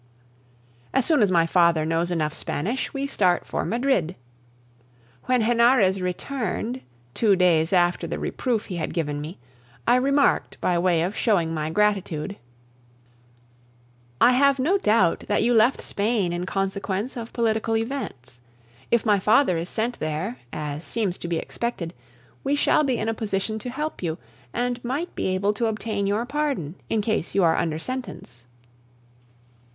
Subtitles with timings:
[0.95, 4.15] As soon as my father knows enough Spanish, we start for Madrid.
[5.25, 6.81] When Henarez returned,
[7.13, 9.37] two days after the reproof he had given me,
[9.87, 12.35] I remarked by way of showing my gratitude:
[14.19, 18.39] "I have no doubt that you left Spain in consequence of political events.
[18.89, 21.93] If my father is sent there, as seems to be expected,
[22.43, 24.17] we shall be in a position to help you,
[24.51, 28.45] and might be able to obtain your pardon, in case you are under sentence."